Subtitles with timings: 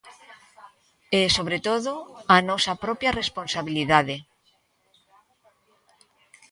[1.19, 1.91] E, sobre todo,
[2.35, 4.17] a nosa propia responsabilidade.